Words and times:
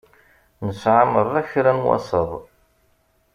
Nesεa 0.65 1.03
merra 1.11 1.41
kra 1.49 1.71
n 1.77 1.85
wasaḍ. 1.85 2.31